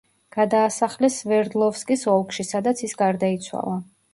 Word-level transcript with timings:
გადაასახლეს 0.37 1.17
სვერდლოვსკის 1.23 2.07
ოლქში, 2.15 2.49
სადაც 2.55 2.85
ის 2.89 2.99
გარდაიცვალა. 3.03 3.79